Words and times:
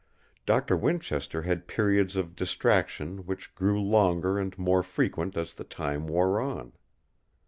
Doctor 0.47 0.75
Winchester 0.75 1.43
had 1.43 1.67
periods 1.67 2.15
of 2.15 2.35
distraction 2.35 3.27
which 3.27 3.53
grew 3.53 3.79
longer 3.79 4.39
and 4.39 4.57
more 4.57 4.81
frequent 4.81 5.37
as 5.37 5.53
the 5.53 5.63
time 5.63 6.07
wore 6.07 6.39
on. 6.41 6.73